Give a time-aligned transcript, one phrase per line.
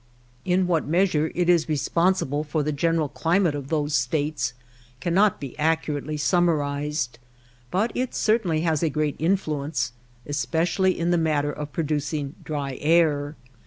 [0.45, 4.53] In what measure it is re sponsible for the general climate of those States
[4.99, 7.19] cannot be accurately summarized;
[7.69, 9.93] but it cer tainly has a great influence,
[10.25, 13.35] especially in the matter of producing dry air.